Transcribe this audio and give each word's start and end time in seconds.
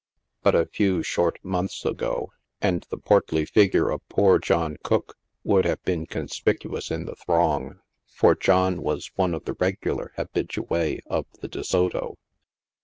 But 0.41 0.55
a 0.55 0.65
few 0.65 1.03
short 1.03 1.37
months 1.45 1.85
ago, 1.85 2.31
and 2.59 2.87
the 2.89 2.97
portly 2.97 3.45
figure 3.45 3.91
of 3.91 4.01
poor 4.09 4.39
John 4.39 4.77
Cooke 4.83 5.15
would 5.43 5.63
have 5.65 5.83
been 5.83 6.07
conspicuous 6.07 6.89
in 6.89 7.01
IIAUNTS 7.01 7.01
OF 7.03 7.05
THE 7.05 7.11
ACTORS. 7.11 7.19
G9 7.19 7.19
the 7.19 7.23
throng, 7.69 7.79
for 8.07 8.35
John 8.35 8.81
was 8.81 9.11
one 9.15 9.35
of 9.35 9.45
the 9.45 9.53
regular 9.59 10.11
habitues 10.15 11.01
of 11.05 11.27
the 11.41 11.47
Do 11.47 11.61
Soto. 11.61 12.17